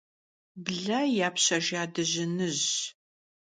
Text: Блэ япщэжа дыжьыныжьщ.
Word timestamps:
Блэ 0.65 0.99
япщэжа 1.27 1.83
дыжьыныжьщ. 1.93 2.67